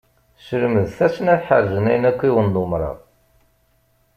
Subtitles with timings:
[0.45, 2.97] Slemdet-asen ad ḥerzen ayen akk i wen-d-umṛeɣ.